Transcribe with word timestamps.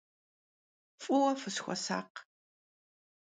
F'ıue 1.01 1.31
fısxuesakh. 1.41 2.17